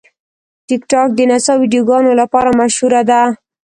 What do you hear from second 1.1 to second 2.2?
د نڅا ویډیوګانو